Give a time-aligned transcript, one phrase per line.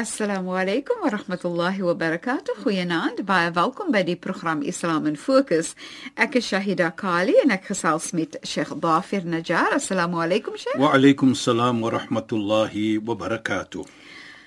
[0.00, 2.54] Assalamu alaykum wa rahmatullahi wa barakatuh.
[2.64, 3.18] Goeienaand.
[3.26, 5.74] Baie welkom by die program Islam in Fokus.
[6.16, 9.74] Ek is Shahida Kali en ek gesels met Sheikh Dafir Najjar.
[9.76, 10.78] Assalamu alaykum Sheikh.
[10.80, 13.84] Wa alaykum salaam wa rahmatullahi wa barakatuh.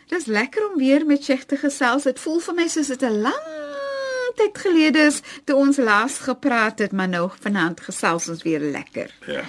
[0.10, 2.10] Dis lekker om weer met Sheikh te gesels.
[2.10, 3.46] Dit voel vir my soos dit 'n lang
[4.42, 9.14] tyd gelede is toe ons laas gepraat het, maar nou vanaand gesels ons weer lekker.
[9.28, 9.46] Ja.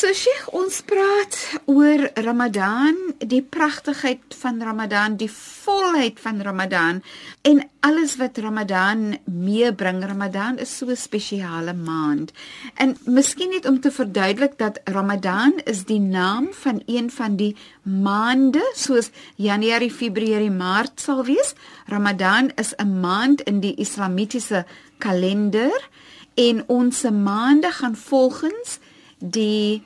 [0.00, 1.34] So Sheikh, ons praat
[1.68, 7.02] oor Ramadan, die pragtigheid van Ramadan, die volheid van Ramadan
[7.44, 9.98] en alles wat Ramadan meebring.
[10.00, 12.32] Ramadan is so 'n spesiale maand.
[12.80, 17.56] En miskien net om te verduidelik dat Ramadan is die naam van een van die
[17.82, 21.52] maande soos Januarie, Februarie, Maart sal wees.
[21.86, 24.64] Ramadan is 'n maand in die Islamitiese
[24.98, 25.88] kalender
[26.34, 28.78] en ons maande gaan volgens
[29.18, 29.82] die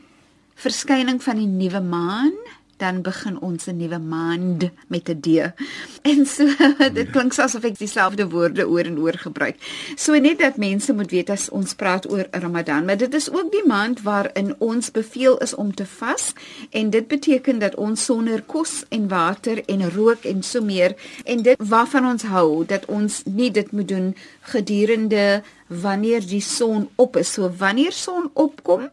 [0.54, 2.34] verskyning van die nuwe maan
[2.76, 5.26] dan begin ons 'n nuwe maand met 'n D.
[6.02, 6.44] En so
[6.98, 9.56] dit klink asof ek dieselfde woorde oor en oor gebruik.
[9.96, 13.52] So net dat mense moet weet as ons praat oor Ramadan, maar dit is ook
[13.52, 16.32] die maand waarin ons beveel is om te vas
[16.70, 21.42] en dit beteken dat ons sonder kos en water en rook en so meer en
[21.42, 27.16] dit waarvan ons hou dat ons nie dit moet doen gedurende wanneer die son op
[27.16, 27.32] is.
[27.32, 28.90] So wanneer son opkom,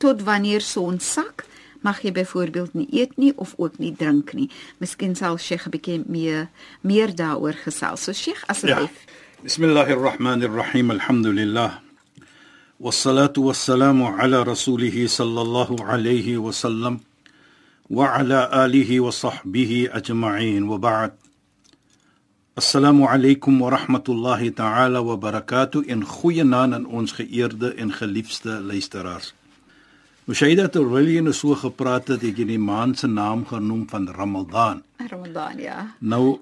[0.00, 1.44] tot wanneer son sak,
[1.84, 4.48] mag jy byvoorbeeld nie eet nie of ook nie drink nie.
[4.80, 6.48] Miskien sal Sheikh 'n bietjie meer
[6.80, 8.04] meer daaroor gesels.
[8.04, 8.96] So Sheikh, asseblief.
[9.04, 9.12] Ja.
[9.42, 10.90] Bismillahirrahmanirrahim.
[10.90, 11.80] Alhamdulillah.
[12.80, 17.00] Wassalatu wassalamu ala rasulih sallallahu alayhi wa sallam
[17.90, 21.12] wa ala alihi wa sahbihi ajma'in wa ba'd.
[22.56, 28.60] Assalamu alaykum wa rahmatullahi ta'ala wa barakatuh in goeie naam aan ons geëerde en geliefde
[28.60, 29.34] luisteraars.
[30.30, 34.04] Mushaida terwyl jy nou so gepraat het, het jy die maand se naam genoem van
[34.14, 34.84] Ramadan.
[35.10, 35.80] Ramadan, ja.
[35.98, 36.38] Nou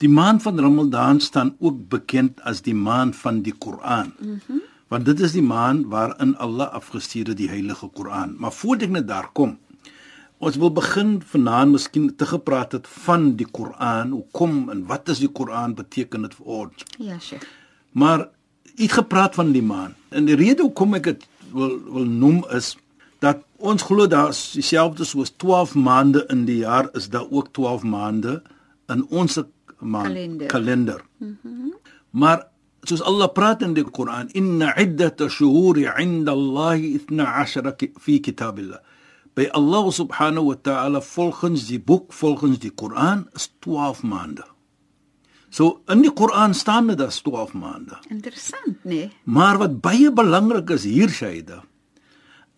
[0.00, 4.14] die maand van Ramadan staan ook bekend as die maand van die Koran.
[4.18, 4.36] Mhm.
[4.48, 8.32] Mm Want dit is die maand waarin Allah afgestuur het die heilige Koran.
[8.42, 9.52] Maar voordat ek net daar kom,
[10.42, 15.12] ons wil begin vanaand miskien te gepraat het van die Koran, hoe kom en wat
[15.14, 16.88] is die Koran beteken dit vir ons?
[16.98, 17.46] Ja, Sheikh.
[17.92, 18.26] Maar
[18.74, 19.94] het gepraat van die maand.
[20.08, 22.74] En die rede hoekom ek dit wil wil noem is
[23.20, 27.82] dat ons glo daar dieselfde soos 12 maande in die jaar is daar ook 12
[27.82, 28.40] maande
[28.88, 29.40] in ons
[29.78, 30.46] maand Kalender.
[30.46, 31.04] kalender.
[31.16, 31.74] Mm -hmm.
[32.10, 32.46] Maar
[32.82, 38.80] soos Allah praat in die Koran, inna iddata shuhuri 'inda Allah 12 fi kitabillah.
[39.34, 44.44] By Allah subhanahu wa ta'ala volgens die boek, volgens die Koran is 12 maande.
[45.50, 47.98] So in die Koran staan dit as 12 maande.
[48.08, 49.10] Interessant, nee.
[49.24, 51.62] Maar wat baie belangrik is hier Shaida,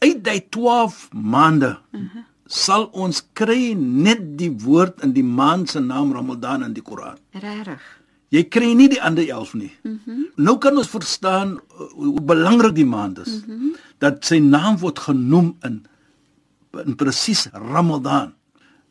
[0.02, 2.22] uit die 12 maande uh -huh.
[2.46, 7.18] sal ons kry net die woord in die maand se naam Ramadan in die Koran.
[7.30, 7.82] Regtig.
[8.32, 9.72] Jy kry nie die ander 11 nie.
[9.82, 10.26] Uh -huh.
[10.36, 13.28] Nou kan ons verstaan uh, hoe belangrik die maand is.
[13.28, 13.76] Uh -huh.
[13.98, 15.84] Dat sy naam word genoem in
[16.84, 18.32] in presies Ramadan.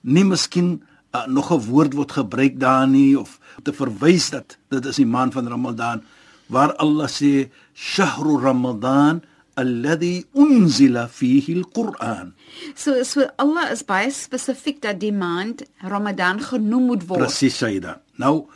[0.01, 0.83] Nie miskien
[1.15, 5.05] uh, nog 'n woord word gebruik daar nie of te verwys dat dit is die
[5.05, 6.01] maand van Ramadan
[6.47, 9.21] waar Allah sê shahru Ramadan
[9.55, 12.33] alladhi unzila fihi alquran.
[12.75, 17.25] So so Allah is baie spesifiek dat die maand Ramadan genoem moet word.
[17.25, 17.99] Presies Saida.
[18.15, 18.47] Nou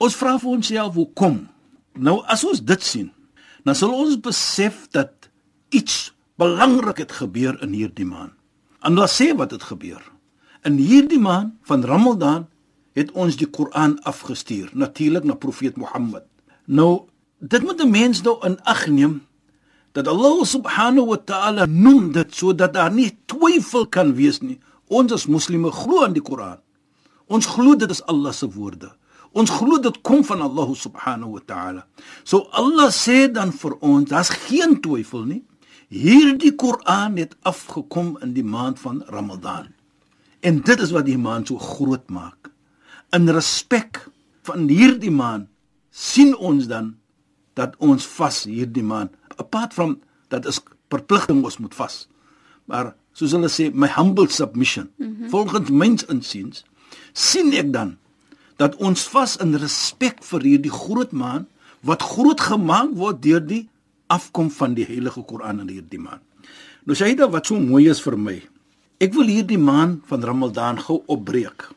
[0.00, 1.42] ons vra vir onsself hoekom?
[2.00, 3.10] Nou as ons dit sien,
[3.64, 5.28] dan sal ons besef dat
[5.70, 6.10] iets
[6.40, 8.32] belangrik het gebeur in hierdie maand.
[8.80, 10.00] En laat sê wat het gebeur.
[10.64, 12.46] In hierdie maand van Ramadan
[12.96, 16.24] het ons die Koran afgestuur, natuurlik na profeet Mohammed.
[16.64, 17.06] Nou
[17.38, 19.20] dit moet 'n mens nou in ag neem
[19.92, 24.60] dat Allah subhanahu wa ta'ala noem dit sodat daar nie twyfel kan wees nie.
[24.90, 26.58] Ons as moslimme glo aan die Koran.
[27.30, 28.90] Ons glo dit is Allah se woorde.
[29.30, 31.82] Ons glo dit kom van Allah subhanahu wa ta'ala.
[32.24, 35.42] So Allah sê dan vir ons, daar's geen twyfel nie.
[35.90, 39.70] Hierdie Koran het afgekom in die maand van Ramadan.
[40.40, 42.50] En dit is wat die maand so groot maak.
[43.14, 44.06] In respek
[44.46, 45.50] van hierdie maand
[45.90, 46.94] sien ons dan
[47.58, 49.14] dat ons vas hierdie maand.
[49.40, 49.98] Apart from
[50.30, 50.60] dat is
[50.92, 52.04] verpligting ons moet vas.
[52.70, 54.90] Maar soos hulle sê my humble submission.
[54.96, 55.28] Mm -hmm.
[55.32, 56.64] Volgens mens insiens
[57.12, 57.96] sien ek dan
[58.56, 61.46] dat ons vas in respek vir hierdie groot maan
[61.80, 63.68] wat groot gemaak word deur die
[64.06, 66.20] afkom van die heilige Koran in hierdie maan.
[66.84, 68.36] Nou sê hy dat wat so mooi is vir my.
[69.00, 71.68] Ek wil hierdie maan van Ramadan gou opbreek.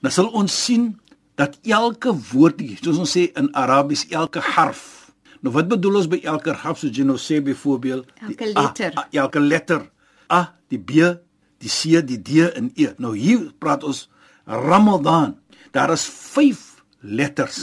[0.00, 0.92] Dan sal ons sien
[1.38, 4.97] dat elke woordjie, soos ons sê in Arabies, elke harf.
[5.44, 8.94] Nou wat bedoel ons by elke harf soos jy nou sê byvoorbeeld elke letter.
[8.96, 9.84] A, a, elke letter.
[10.32, 10.40] A,
[10.72, 11.12] die B,
[11.62, 12.90] die C, die D en E.
[12.98, 14.06] Nou hier praat ons
[14.48, 15.36] Ramadan.
[15.72, 17.60] Daar is 5 letters.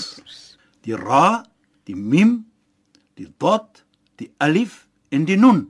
[0.85, 1.43] Die Ra,
[1.89, 2.45] die Mim,
[3.19, 3.83] die Dot,
[4.21, 5.65] die Alif en die Nun.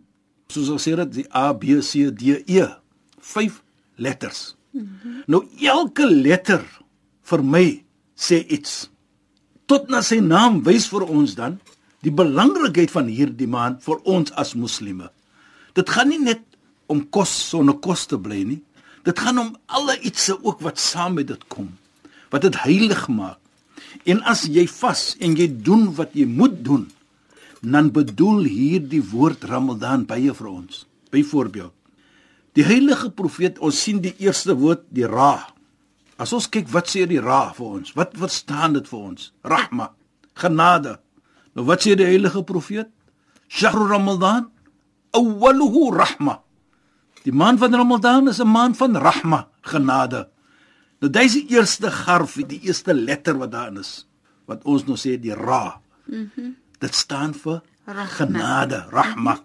[0.51, 2.67] Soos ons sê dit die A, B, C, D, E.
[3.19, 3.61] 5
[3.95, 4.55] letters.
[4.71, 5.23] Mm -hmm.
[5.27, 6.61] Nou elke letter
[7.21, 7.85] vir my
[8.15, 8.89] sê iets.
[9.65, 11.59] Tot na sy naam wys vir ons dan
[12.05, 15.09] die belangrikheid van hierdie maand vir ons as moslimme.
[15.73, 16.43] Dit gaan nie net
[16.91, 18.61] om kos sonder kos te bly nie.
[19.05, 21.71] Dit gaan om alle ietsie ook wat saam met dit kom.
[22.33, 23.39] Wat dit heilig maak.
[24.05, 26.85] En as jy vas en jy doen wat jy moet doen,
[27.65, 30.83] dan bedoel hierdie woord Ramadan baie vir ons.
[31.13, 31.73] Byvoorbeeld,
[32.55, 35.47] die heilige profeet, ons sien die eerste woord, die Ra.
[36.21, 37.95] As ons kyk wat sê die Ra vir ons?
[37.97, 39.31] Wat verstaan dit vir ons?
[39.43, 39.89] Rahma,
[40.37, 40.99] genade.
[41.55, 42.89] Nou wat sê die heilige profeet?
[43.47, 44.49] Shahr Ramadan
[45.15, 46.41] awwaluhu rahma.
[47.25, 50.29] Die maand van Ramadan is 'n maand van rahma, genade.
[50.99, 54.07] Nou dis die eerste garf, die eerste letter wat daarin is,
[54.45, 55.81] wat ons nou sê die ra.
[56.05, 56.29] Mhm.
[56.35, 58.05] Mm dit staan vir rahma.
[58.05, 59.39] genade, rahma.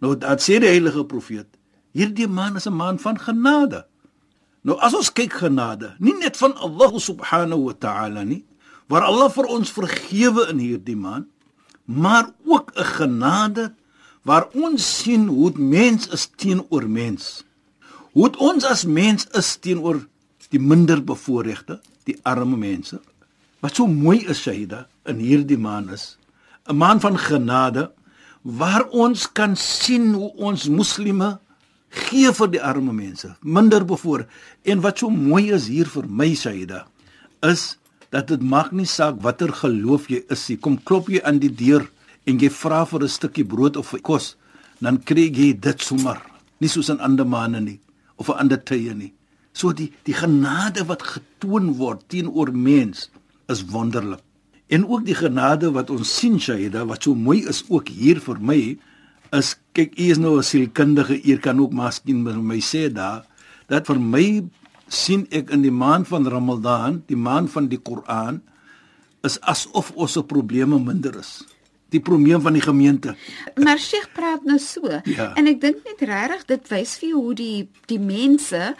[0.00, 1.46] Nou dit sê die heilige profeet,
[1.92, 3.86] hierdie maand is 'n maand van genade.
[4.62, 8.44] Nou as ons kyk genade, nie net van Allah subhanahu wa ta'ala nie,
[8.86, 11.26] waar Allah vir ons vergewe in hierdie maand,
[11.86, 13.74] maar ook 'n genade
[14.22, 17.44] waar ons sien hoe mens is teenoor mens.
[18.12, 20.06] Hoe ons as mens is teenoor
[20.50, 23.00] die minder bevoorregte, die arme mense.
[23.60, 26.16] Wat so mooi is Shaida in hierdie maan is
[26.66, 27.90] 'n maan van genade
[28.42, 31.38] waar ons kan sien hoe ons moslime
[31.88, 34.26] gee vir die arme mense, minder bevoor.
[34.62, 36.86] En wat so mooi is hier vir my Shaida
[37.42, 37.76] is
[38.16, 40.56] dat dit maak nie saak watter geloof jy is nie.
[40.56, 41.84] Kom klop jy aan die deur
[42.26, 44.36] en jy vra vir 'n stukkie brood of kos,
[44.80, 46.16] dan kry jy dit sommer,
[46.60, 47.80] nie soos in ander maande nie
[48.16, 49.12] of 'n ander tye nie.
[49.52, 53.10] So die die genade wat getoon word teenoor mens
[53.48, 54.22] is wonderlik.
[54.68, 58.38] En ook die genade wat ons sien Shaida wat so mooi is ook hier vir
[58.40, 58.78] my
[59.32, 63.24] is kyk u is nou 'n sielkundige u kan ook miskien met my sê daar
[63.68, 64.42] dat vir my
[64.88, 68.42] sien ek in die maand van Ramadan, die maand van die Koran
[69.26, 71.40] is asof ons probleme minder is
[71.94, 73.14] die probleem van die gemeente.
[73.62, 75.32] Maar Sheikh praat nou so ja.
[75.38, 77.58] en ek dink net regtig dit wys vir jou hoe die
[77.90, 78.72] die mense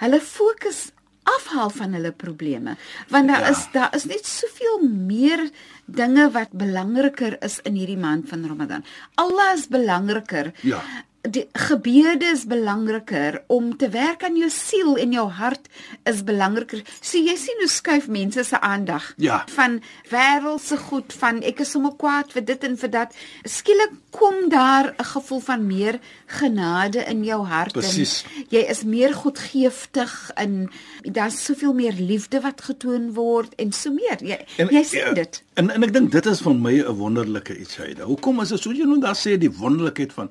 [0.00, 0.88] hulle fokus
[1.30, 2.74] afhaal van hulle probleme
[3.12, 3.52] want daar ja.
[3.52, 5.44] is daar is net soveel meer
[5.86, 8.84] dinge wat belangriker is in hierdie maand van Ramadan.
[9.14, 10.52] Allah is belangriker.
[10.66, 10.82] Ja
[11.20, 15.66] die gebede is belangriker om te werk aan jou siel en jou hart
[16.08, 16.80] is belangriker.
[17.00, 19.42] So jy sien hoe skuif mense se aandag ja.
[19.52, 23.18] van wêreldse goed van ek is sommer kwaad vir dit en vir dat.
[23.44, 28.24] Skielik kom daar 'n gevoel van meer genade in jou hart Precies.
[28.24, 30.70] en jy is meer goedgeeftig en
[31.02, 34.16] daar's soveel meer liefde wat getoon word en so meer.
[34.24, 35.42] Jy en, jy sien ja, dit.
[35.54, 38.02] En en ek dink dit is van my 'n wonderlike iets hyde.
[38.02, 40.30] Hoekom is dit so jy nou daar sê die wonderlikheid van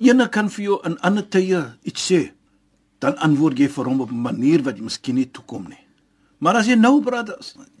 [0.00, 2.20] ene kan vir jou in ander tye iets sê,
[3.00, 5.84] dan antwoord jy vir hom op 'n manier wat jy miskien nie toekom nie.
[6.38, 7.30] Maar as jy nou praat,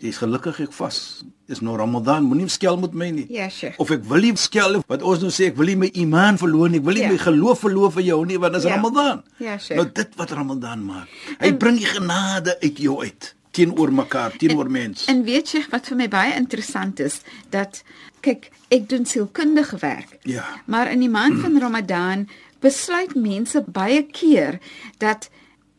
[0.00, 1.24] jy's gelukkig ek vas.
[1.50, 3.26] Dis nou Ramadan, moenie skel met my nie.
[3.28, 3.74] Ja, sure.
[3.76, 6.70] Of ek wil nie skel wat ons nou sê ek wil nie my iman verloor
[6.72, 7.10] nie, ek wil nie ja.
[7.12, 8.76] my geloof verloor vir jou nie want dit is ja.
[8.78, 9.22] Ramadan.
[9.38, 9.76] Ja, sure.
[9.80, 11.08] Nou dit wat Ramadan maak.
[11.42, 15.04] Hy en, bring die genade uit jou uit teenoor mekaar, teenoor mens.
[15.12, 17.20] En weet jy wat vir my baie interessant is,
[17.54, 17.84] dat
[18.24, 20.18] kyk, ek doen sielkundige werk.
[20.28, 20.44] Ja.
[20.70, 22.28] Maar in die maand van Ramadan
[22.64, 24.58] besluit mense baie keer
[25.02, 25.28] dat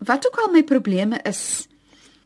[0.06, 1.66] wat ook al my probleme is,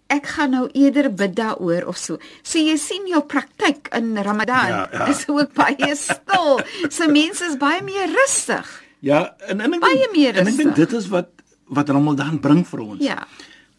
[0.10, 2.18] ek gaan nou eerder bid daaroor of so.
[2.42, 5.10] So jy sien jou praktyk in Ramadan ja, ja.
[5.14, 6.62] is ook baie stil.
[6.90, 8.70] so mense is baie meer rustig.
[9.06, 10.48] Ja, en en ek baie meer rustig.
[10.48, 11.32] En ek dink dit is wat
[11.70, 13.04] wat Ramadan bring vir ons.
[13.06, 13.20] Ja.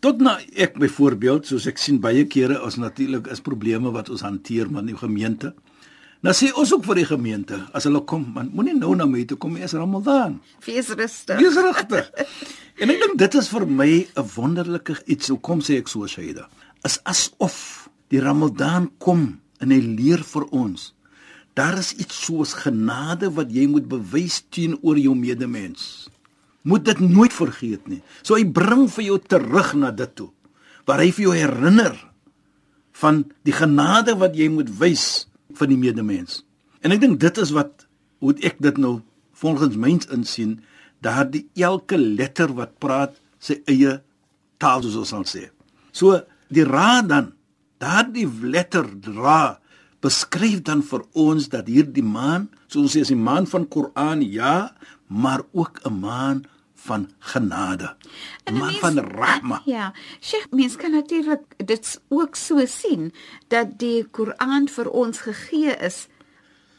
[0.00, 4.22] Tot nou ek byvoorbeeld soos ek sien baie kere as natuurlik is probleme wat ons
[4.24, 5.50] hanteer met die gemeente.
[6.20, 9.22] Nou sê ons ook vir die gemeente, as hulle kom, man, moenie nou na my
[9.24, 10.36] toe kom nie, is Ramadan.
[10.66, 11.40] Wees rustig.
[11.40, 12.10] Wees rustig.
[12.80, 15.28] en ek dink dit is vir my 'n wonderlike iets.
[15.28, 16.48] Hoe kom sê ek so Shaida?
[16.84, 20.92] Is asof die Ramadan kom en hy leer vir ons
[21.54, 26.08] Daar is iets soos genade wat jy moet bewys teenoor jou medemens.
[26.62, 28.02] Moet dit nooit vergeet nie.
[28.22, 30.30] So hy bring vir jou terug na dit toe
[30.88, 31.94] waar hy vir jou herinner
[32.98, 36.42] van die genade wat jy moet wys vir die medemens.
[36.82, 37.86] En ek dink dit is wat
[38.20, 39.00] hoe ek dit nou
[39.40, 40.58] volgens myns insien,
[41.00, 44.00] daardie elke letter wat praat sy eie
[44.60, 45.48] taal ons sal sê.
[45.92, 46.20] So
[46.52, 47.32] die ra dan,
[47.80, 49.60] daardie letter ra
[50.04, 54.22] beskryf dan vir ons dat hierdie maan, soos ons sê, is die maan van Koran,
[54.24, 54.72] ja,
[55.08, 56.44] maar ook 'n maan
[56.90, 57.88] van genade.
[58.50, 59.62] 'n Maan van rahma.
[59.64, 63.12] Ja, Sheikh, mens kan natuurlik dit ook so sien
[63.48, 66.08] dat die Koran vir ons gegee is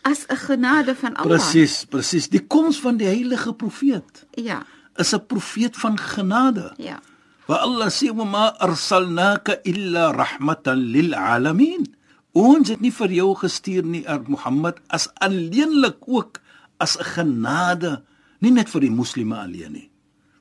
[0.01, 1.37] as 'n genade van Allah.
[1.37, 2.29] Presies, presies.
[2.29, 4.63] Die koms van die heilige profeet Ja.
[4.95, 6.73] is 'n profeet van genade.
[6.77, 6.99] Ja.
[7.47, 11.95] Wa Allah sê ma arsalnaka illa rahmatan lil alamin.
[12.33, 16.39] Ons het nie vir jou gestuur nie, er Mohammed, as alleenlik ook
[16.79, 18.03] as 'n genade,
[18.39, 19.90] nie net vir die moslime alleen nie,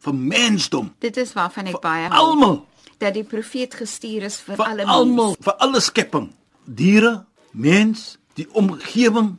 [0.01, 2.67] vir mensdom, Dit is waarvan ek baie vir almal,
[2.99, 6.31] dat die profeet gestuur is vir, vir alle almal, vir alle skepping,
[6.65, 9.37] diere, mens, die omgewing.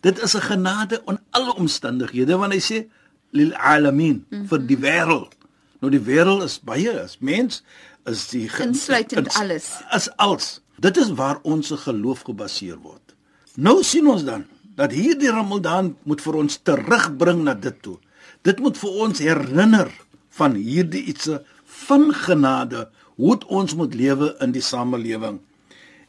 [0.00, 2.86] Dit is 'n genade in alle omstandighede want hy sê
[3.32, 4.48] lil alamin mm -hmm.
[4.48, 5.32] vir die wêreld.
[5.80, 7.62] Nou die wêreld is baie, is mens,
[8.06, 9.66] is die Insluitend is- alles.
[9.94, 10.60] Is alles.
[10.78, 13.14] Dit is waar ons geloof gebaseer word.
[13.56, 14.46] Nou sien ons dan
[14.78, 17.98] dat hierdie Ramadan moet vir ons terugbring na dit toe.
[18.42, 19.90] Dit moet vir ons herinner
[20.38, 21.40] van hierdie ietsie
[21.88, 25.40] van genade, hoe ons moet lewe in die samelewing.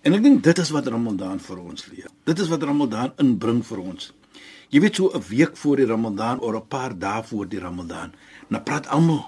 [0.05, 2.07] En ek dink dit is wat Ramadan vir ons leer.
[2.29, 4.11] Dit is wat Ramadan inbring vir ons.
[4.69, 8.13] Jy weet so 'n week voor die Ramadan of 'n paar dae voor die Ramadan,
[8.47, 9.25] nou praat almal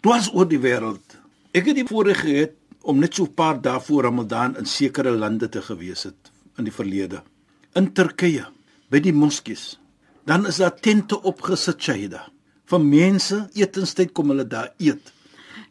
[0.00, 1.18] dwars oor die wêreld.
[1.52, 5.10] Ek het die voorreg gehad om net so 'n paar dae voor Ramadan in sekere
[5.10, 7.22] lande te gewees het in die verlede.
[7.74, 8.46] In Turkye,
[8.90, 9.78] by die moskees.
[10.24, 12.24] Dan is daar tente opgesit Shaida.
[12.70, 15.12] Vir mense etenstyd kom hulle daar eet.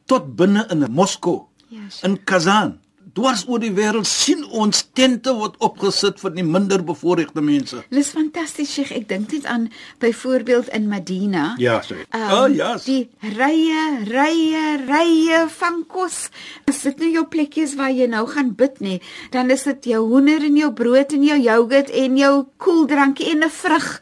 [0.05, 2.07] Tot binne in Moskou, Ja, sure.
[2.11, 2.79] in Kazan.
[3.13, 7.83] Dwars oor die wêreld sien ons tente word opgesit vir die minder bevoorregte mense.
[7.93, 8.91] Dis fantasties, Sheikh.
[8.95, 9.67] Ek dink net aan
[10.01, 11.53] byvoorbeeld in Medina.
[11.61, 12.07] Ja, sorry.
[12.09, 12.71] Um, oh, ja.
[12.85, 16.29] Die rye, rye, rye van kos.
[16.65, 18.97] As dit nou jou plekkies waar jy nou gaan bid nie,
[19.31, 23.43] dan is dit jou hoender en jou brood en jou yoghurt en jou koeldrankie en
[23.45, 24.01] 'n vrug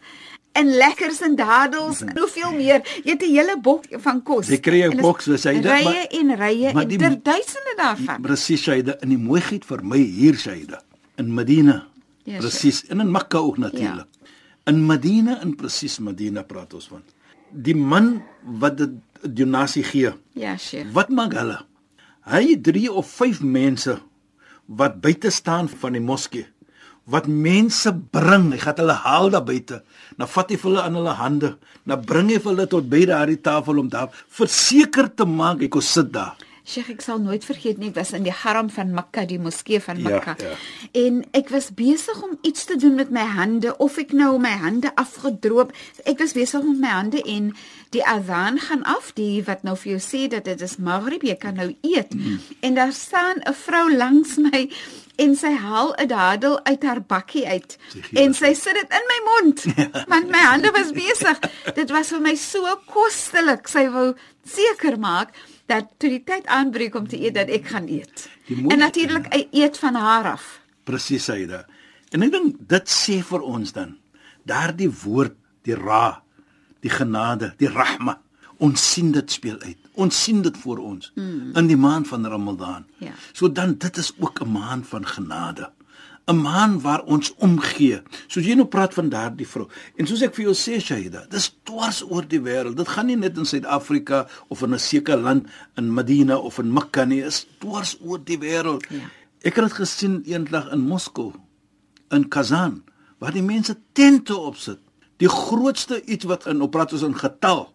[0.53, 2.81] en lekkers en dadels en hoeveel meer.
[3.03, 4.47] Jy het 'n hele bok van kos.
[4.47, 8.21] Jy kry 'n boks, dis hy dit, Rye en rye en die- ter duisende daarvan.
[8.21, 10.81] Presies Shaida in die mooiheid vir my hier Shaida
[11.17, 11.87] in Medina.
[12.23, 14.05] Ja, presies en in Mekka ook natuurlik.
[14.65, 17.01] In Medina en presies Medina praat ons van.
[17.51, 18.89] Die man wat dit
[19.21, 20.11] donasie gee.
[20.33, 20.91] Ja, Sheikh.
[20.93, 21.65] Wat maak hulle?
[22.25, 23.99] Hy 3 of 5 mense
[24.65, 26.45] wat buite staan van die moskee
[27.09, 29.81] wat mense bring, hy gaan hulle haal daar buite.
[30.17, 31.55] Dan vat hy hulle aan hulle hande,
[31.87, 35.89] dan bring hy hulle tot by daardie tafel om daar verseker te maak hy kos
[35.97, 36.37] sit daar.
[36.65, 39.79] Sheikh, ek sal nooit vergeet nie, ek was in die Haram van Mekka, die moskee
[39.81, 40.35] van Ja, Mekka.
[40.39, 40.55] ja.
[40.93, 44.51] En ek was besig om iets te doen met my hande of ek nou my
[44.61, 45.71] hande afgedroop.
[46.05, 47.51] Ek was besig met my hande en
[47.89, 51.35] die adhan gaan af, die wat nou vir jou sê dat dit is Maghrib, jy
[51.35, 52.13] kan nou eet.
[52.13, 52.39] Mm.
[52.61, 54.69] En daar staan 'n vrou langs my
[55.17, 57.77] en sy haal 'n dadel uit haar bakkie uit
[58.15, 59.65] en sy sit dit in my mond
[60.11, 61.39] want my hande was besig.
[61.75, 63.67] Dit was vir my so kostelik.
[63.67, 64.13] Sy wou
[64.45, 65.29] seker maak
[65.71, 68.27] dat toe die tyd aanbreek om te eet dat ek gaan eet.
[68.51, 70.47] En natuurlik hy eet van haar af.
[70.87, 71.63] Presies Saida.
[72.11, 73.95] En ek dink dit sê vir ons dan
[74.47, 75.37] daardie woord,
[75.67, 76.21] die ra,
[76.81, 78.17] die genade, die rahma.
[78.61, 79.77] Ons sien dit speel uit.
[80.01, 81.53] Ons sien dit voor ons mm.
[81.57, 82.85] in die maand van Ramadan.
[83.01, 83.13] Ja.
[83.33, 85.71] So dan dit is ook 'n maand van genade.
[86.27, 88.01] 'n Maand waar ons omgee.
[88.27, 89.67] Soos jy nou praat van daardie vrou.
[89.97, 92.77] En soos ek vir jou sê Shaida, dis dwars oor die wêreld.
[92.77, 95.47] Dit gaan nie net in Suid-Afrika of in 'n sekere land
[95.77, 98.85] in Medina of in Mekka nie, is dwars oor die wêreld.
[98.89, 99.09] Ja.
[99.43, 101.33] Ek het dit gesien eendag in Moskou,
[102.11, 102.83] in Kazan,
[103.19, 104.79] waar die mense tente opsit.
[105.17, 107.73] Die grootste iets wat in op praat ons in getal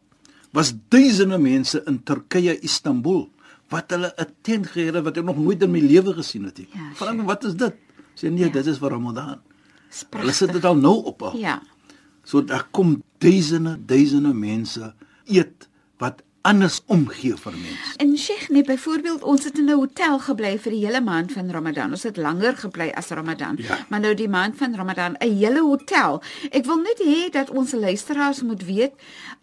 [0.52, 3.28] was duisende mense in Turkye, Istanbul,
[3.68, 6.58] wat hulle 'n tent gehad het wat ek nog nooit in my lewe gesien het
[6.58, 6.68] nie.
[6.72, 7.74] Ja, Vra my wat is dit?
[8.16, 8.52] Sê nee, Ja.
[8.52, 9.40] dit is vir Ramadan.
[9.90, 11.36] Dis Hulle sit dit al nou op al.
[11.36, 11.60] Ja.
[12.24, 14.94] So daar kom duisende, duisende mense
[15.26, 15.68] eet
[15.98, 17.96] wat anders omgee vir mense.
[17.98, 21.50] En Sheikh, nee, byvoorbeeld ons het in 'n hotel gebly vir die hele maand van
[21.50, 21.90] Ramadan.
[21.90, 23.56] Ons het langer gebly as Ramadan.
[23.58, 23.78] Ja.
[23.88, 26.22] Maar nou die maand van Ramadan, 'n hele hotel.
[26.50, 28.92] Ek wil net hê dat ons luisteraars moet weet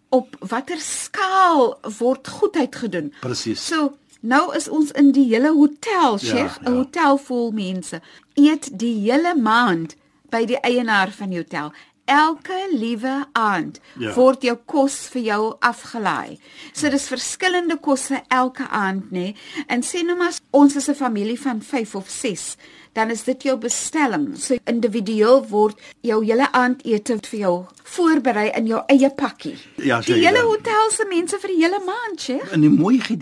[0.08, 3.12] op watter skaal word goedheid gedoen.
[3.20, 3.66] Presies.
[3.66, 6.76] So, nou is ons in die hele hotel, Sheikh, 'n ja.
[6.78, 8.00] hotel vol mense.
[8.34, 9.96] Eet die hele maand
[10.30, 11.72] by die eienaar van die hotel.
[12.06, 14.12] Elke liewe aand Ja.
[14.14, 16.38] word jou kos vir jou afgelaai.
[16.72, 19.34] So dis verskillende kosse elke aand, nê?
[19.68, 22.56] En sê nou maar ons is 'n familie van 5 of 6,
[22.94, 24.32] dan is dit jou bestelling.
[24.38, 27.54] So individueel word jou hele aandete vir jou
[27.94, 29.56] voorberei in jou eie pakkie.
[29.82, 32.38] Ja, die jy hele hotel se mense vir die hele maand, sê.
[32.54, 33.16] En die mooi sê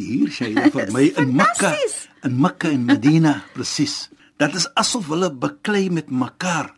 [0.53, 1.73] jy vir my in Mekka,
[2.25, 4.09] in Mekka en Medina, presies.
[4.39, 6.73] Dit is asof hulle beklei met mekaar.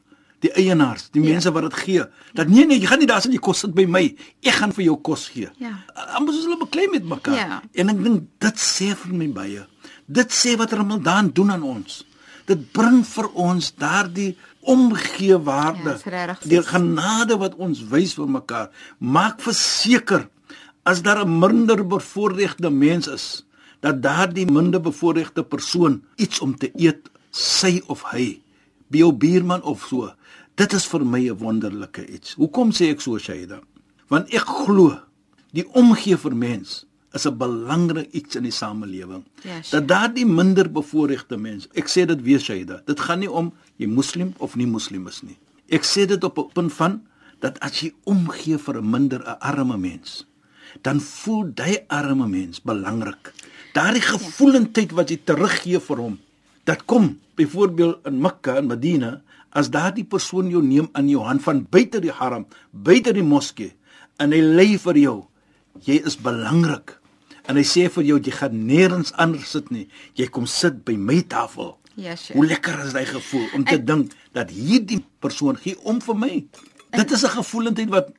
[0.44, 1.30] Die eienaars, die Ja.
[1.32, 2.02] mense wat dit gee.
[2.36, 4.02] Dat nee nee, jy gaan nie daar sit die kos sit by my.
[4.44, 5.48] Ek gaan vir jou kos gee.
[5.56, 5.70] Ja.
[6.18, 7.34] Anders is hulle beklei met mekaar.
[7.38, 7.62] Ja.
[7.72, 9.62] En ek dink dit sê vir my baie.
[10.04, 12.02] Dit sê wat Ramadan doen aan ons.
[12.48, 15.96] Dit bring vir ons daardie omgee waarde.
[16.04, 18.70] Ja, die genade wat ons wys vir mekaar.
[18.98, 20.28] Maak verseker
[20.84, 23.44] as daar 'n minder bevoorregte mens is,
[23.80, 28.40] dat daardie minder bevoorregte persoon iets om te eet, sy of hy,
[28.88, 30.12] by jou buurman of so.
[30.54, 32.34] Dit is vir my 'n wonderlike iets.
[32.34, 33.60] Hoekom sê ek so, Shaida?
[34.08, 35.00] Want ek glo
[35.52, 36.84] die omgee vir mens
[37.14, 39.25] is 'n belangrike iets in die samelewing.
[39.42, 39.80] Ja, sure.
[39.80, 43.87] dat daardie minder bevoorregte mens, ek sê dit weer Shaida, dit gaan nie om jy
[43.87, 45.38] moslim of nie moslim is nie.
[45.68, 47.02] Ek sê dit op 'n punt van
[47.40, 50.26] dat as jy omgee vir 'n minder 'n arme mens,
[50.83, 53.33] dan voel daai arme mens belangrik.
[53.75, 56.18] Daardie gevoelendheid wat jy teruggee vir hom.
[56.64, 61.42] Dat kom byvoorbeeld in Mekka en Medina as daardie persoon jou neem aan jou hand
[61.42, 63.73] van buite die haram, buite die moskee
[64.18, 65.16] en hy lê vir jou.
[65.83, 67.03] Jy is belangrik.
[67.46, 69.88] En hy sê vir jou jy gaan nêrens anders sit nie.
[70.16, 71.78] Jy kom sit by my tafel.
[71.94, 72.38] Ja, sure.
[72.38, 76.34] Hoe lekker is daai gevoel om te dink dat hierdie persoon gee om vir my.
[76.94, 78.12] Dit is 'n gevoelendheid wat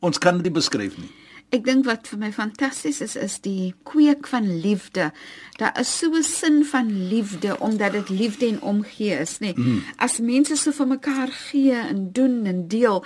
[0.00, 1.10] ons kan nie beskryf nie.
[1.48, 5.12] Ek dink wat vir my fantasties is is die kweek van liefde.
[5.56, 9.54] Daar is so 'n sin van liefde omdat dit liefde en omgee is, nê.
[9.56, 9.82] Nee.
[9.96, 13.04] As mense so vir mekaar gee en doen en deel,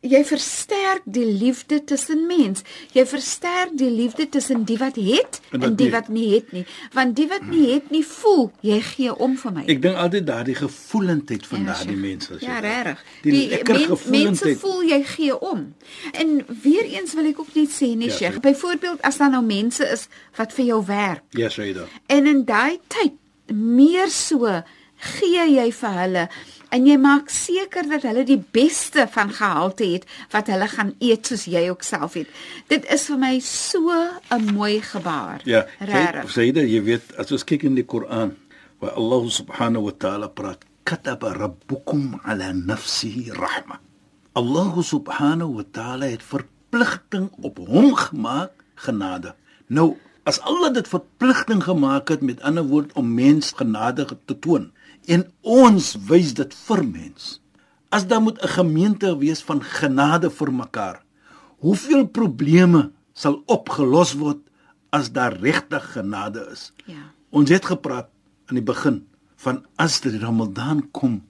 [0.00, 2.62] jy versterk die liefde tussen mens.
[2.96, 5.92] Jy versterk die liefde tussen die wat het En en, die nie.
[5.92, 6.64] wat nie het nie.
[6.92, 9.64] Want die wat nie het nie voel jy gee om vir my.
[9.68, 12.36] Ek dink altyd daardie gevoelendheid van Ja, daardie mense.
[12.40, 13.04] Ja, regtig.
[13.22, 14.58] Die, lekker mense gevoelendheid.
[14.58, 15.74] voel jy gee om.
[16.12, 18.32] En weer eens wil ek ook net sê nee, Ja, Sheikh.
[18.32, 18.40] Sheikh.
[18.40, 21.86] Byvoorbeeld as daar nou mense is wat vir jou werk Ja, sê dit.
[22.06, 23.12] en in daai tyd
[23.52, 24.48] meer so
[24.96, 26.28] gee jy vir hulle
[26.74, 31.30] en jy maak seker dat hulle die beste van gehalte het wat hulle gaan eet
[31.30, 32.30] soos jy ook self het.
[32.70, 33.90] Dit is vir my so
[34.30, 35.40] 'n mooi gebaar.
[35.44, 36.30] Ja, regtig.
[36.30, 38.36] sê dit, jy weet, as ons kyk in die Koran,
[38.78, 43.80] waar Allah subhanahu wa ta'ala praat, kataba rabbukum ala nafsihi rahma.
[44.32, 49.34] Allah subhanahu wa ta'ala het verpligting op hom gemaak genade.
[49.66, 54.72] Nou, as Allah dit verpligting gemaak het met ander woord om mens genade te toon
[55.06, 57.40] en ons wys dit vir mens.
[57.90, 61.02] As daar moet 'n gemeente wees van genade vir mekaar.
[61.58, 64.38] Hoeveel probleme sal opgelos word
[64.90, 66.72] as daar regtig genade is?
[66.86, 66.94] Ja.
[67.30, 68.08] Ons het gepraat
[68.46, 71.22] aan die begin van as die Ramadan kom,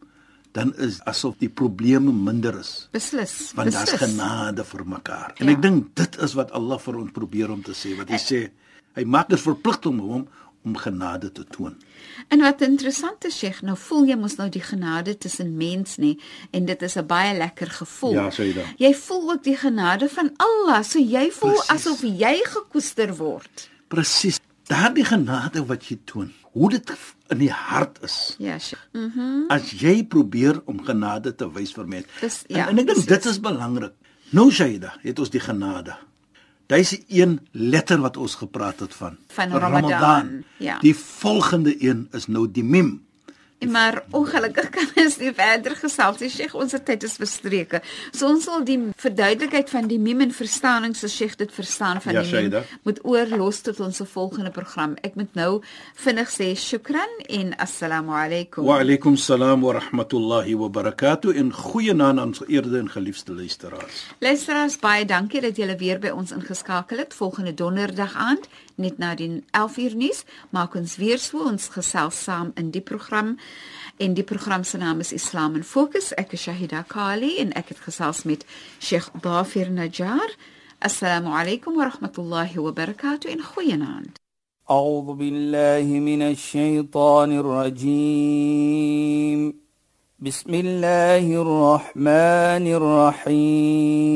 [0.53, 3.53] dan is asof die probleme minder is Beslis.
[3.55, 5.33] want daar's genade vir mekaar.
[5.39, 5.53] En Ja.
[5.53, 8.51] ek dink dit is wat Allah vir ons probeer om te sê, wat hy sê,
[8.97, 10.29] hy maak dit verpligting om hom
[10.65, 11.77] om genade te toon.
[12.29, 16.15] En wat interessant is, Sheikh, nou voel jy mos nou die genade tussen mens nê
[16.51, 18.13] en dit is 'n baie lekker gevoel.
[18.13, 18.65] Ja, sê jy dan.
[18.77, 21.69] Jy voel ook die genade van Allah, so jy voel Presies.
[21.71, 23.71] asof jy gekoester word.
[23.89, 24.39] Presies.
[24.67, 26.93] Daardie genade wat jy toon, hoe dit
[27.29, 28.35] in die hart is.
[28.39, 28.89] Ja, Sheikh.
[28.93, 29.45] Mhm.
[29.49, 32.07] As jy probeer om genade te wys vir mense.
[32.21, 33.93] Dis- en, ja, en ek dink dit is belangrik.
[34.31, 35.97] Nou Shaida, het ons die genade.
[36.71, 39.17] Dis die een letter wat ons gepraat het van.
[39.35, 40.79] Van Ramadan, ja.
[40.79, 42.93] Die volgende een is nou die mim.
[43.69, 46.55] Maar ongelukkig kan ons nie verder gesels nie, Sheikh.
[46.57, 47.83] Ons tyd is bestreke.
[48.17, 52.17] So ons sal die verduidelikheid van die mim en verstaaning so Sheikh dit verstaan van
[52.17, 54.97] Ja, die mim moet oorlos tot ons volgende program.
[55.05, 55.61] Ek moet nou
[56.01, 58.65] vinnig sê shukran en assalamu alaykum.
[58.65, 64.01] Wa alaykum salaam wa rahmatullahi wa barakatuh en goeienaand aan ons geëerde en geliefde luisteraars.
[64.25, 67.15] Luisteraars, baie dankie dat julle weer by ons ingeskakel het.
[67.15, 68.49] Volgende donderdag aand,
[68.80, 73.38] net na die 11uur nuus, maak ons weer so ons gesels saam in die program.
[73.98, 76.14] En die program se naam is Islam in Fokus.
[76.14, 78.46] Ek is Shahida Kali en ek het gesels met
[78.80, 80.36] Sheikh Dafir Najjar.
[80.80, 84.20] Assalamu alaykum wa rahmatullahi wa barakatuh en goeienaand.
[84.70, 88.86] أعوذ بالله من الشيطان الرجيم
[90.20, 92.66] بسم الله الرحمن
[93.28, 94.16] الرحيم